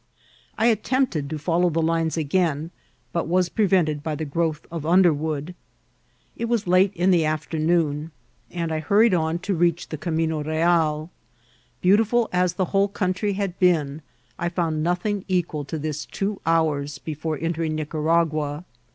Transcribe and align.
I 0.57 0.65
attempted 0.65 1.29
to 1.29 1.37
follow 1.37 1.69
the 1.69 1.79
lines 1.79 2.17
again, 2.17 2.71
bat 3.13 3.27
was 3.27 3.49
prevented 3.49 4.01
by 4.01 4.15
the 4.15 4.25
growth 4.25 4.65
of 4.71 4.83
underwood* 4.83 5.53
It 6.35 6.45
was 6.45 6.65
late 6.65 6.91
in 6.95 7.11
the 7.11 7.23
afternoon, 7.23 8.09
and 8.49 8.71
I 8.71 8.79
hurried 8.79 9.13
on 9.13 9.37
to 9.37 9.53
404 9.53 9.53
IHCIDXHTI 9.53 9.53
or 9.53 9.53
TEATXL. 9.53 9.61
reach 9.61 9.89
the 9.89 9.97
Camino 9.99 10.43
BeaL 10.43 11.11
Beaotifvd 11.83 12.29
aa 12.33 12.47
the 12.57 12.65
whole 12.65 12.87
coun 12.87 13.13
try 13.13 13.31
had 13.33 13.59
been, 13.59 14.01
I 14.39 14.49
found 14.49 14.81
nothing 14.81 15.23
equal 15.27 15.63
to 15.65 15.77
this 15.77 16.05
two 16.07 16.41
hours 16.47 16.97
before 16.97 17.37
entering 17.39 17.75
Nicaragua. 17.75 18.65